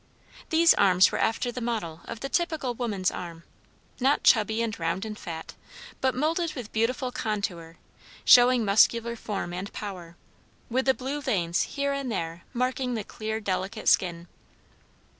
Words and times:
These 0.49 0.73
arms 0.73 1.11
were 1.11 1.19
after 1.19 1.51
the 1.51 1.61
model 1.61 2.01
of 2.05 2.21
the 2.21 2.27
typical 2.27 2.73
woman's 2.73 3.11
arm; 3.11 3.43
not 3.99 4.23
chubby 4.23 4.63
and 4.63 4.79
round 4.79 5.05
and 5.05 5.15
fat, 5.15 5.53
but 6.01 6.15
moulded 6.15 6.55
with 6.55 6.73
beautiful 6.73 7.11
contour, 7.11 7.77
showing 8.25 8.65
muscular 8.65 9.15
form 9.15 9.53
and 9.53 9.71
power, 9.73 10.15
with 10.71 10.85
the 10.85 10.95
blue 10.95 11.21
veins 11.21 11.61
here 11.77 11.93
and 11.93 12.11
there 12.11 12.43
marking 12.51 12.95
the 12.95 13.03
clear 13.03 13.39
delicate 13.39 13.87
skin. 13.87 14.27